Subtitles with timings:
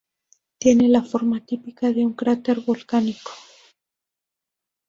[0.57, 3.29] Tiene la forma típica de un cráter volcánico.